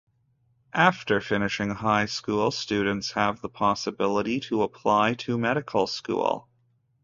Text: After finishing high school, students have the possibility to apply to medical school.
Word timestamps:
After 0.73 1.21
finishing 1.21 1.69
high 1.69 2.07
school, 2.07 2.49
students 2.49 3.11
have 3.11 3.39
the 3.39 3.49
possibility 3.49 4.39
to 4.39 4.63
apply 4.63 5.13
to 5.13 5.37
medical 5.37 5.85
school. 5.85 6.49